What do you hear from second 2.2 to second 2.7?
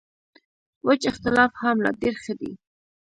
ښه دی.